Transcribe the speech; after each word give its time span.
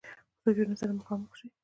سوچونو 0.41 0.75
سره 0.81 0.91
مخامخ 0.99 1.31
شي- 1.39 1.47